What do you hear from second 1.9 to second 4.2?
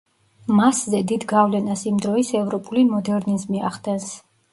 იმ დროის ევროპული მოდერნიზმი ახდენს.